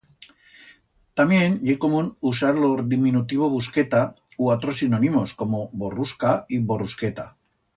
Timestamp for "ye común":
1.67-2.07